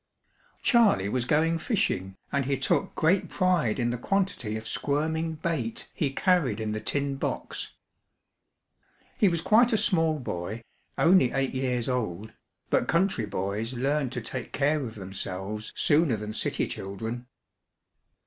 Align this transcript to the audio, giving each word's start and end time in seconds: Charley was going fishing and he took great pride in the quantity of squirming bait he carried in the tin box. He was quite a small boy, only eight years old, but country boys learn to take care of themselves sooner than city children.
Charley 0.63 1.09
was 1.09 1.25
going 1.25 1.59
fishing 1.59 2.15
and 2.31 2.45
he 2.45 2.57
took 2.57 2.95
great 2.95 3.29
pride 3.29 3.77
in 3.77 3.91
the 3.91 3.99
quantity 3.99 4.57
of 4.57 4.67
squirming 4.67 5.33
bait 5.35 5.87
he 5.93 6.09
carried 6.11 6.59
in 6.59 6.71
the 6.71 6.81
tin 6.81 7.17
box. 7.17 7.73
He 9.19 9.29
was 9.29 9.41
quite 9.41 9.71
a 9.71 9.77
small 9.77 10.17
boy, 10.17 10.63
only 10.97 11.31
eight 11.31 11.53
years 11.53 11.87
old, 11.87 12.31
but 12.71 12.87
country 12.87 13.27
boys 13.27 13.73
learn 13.75 14.09
to 14.09 14.21
take 14.21 14.51
care 14.51 14.83
of 14.83 14.95
themselves 14.95 15.71
sooner 15.75 16.15
than 16.15 16.33
city 16.33 16.65
children. 16.65 17.27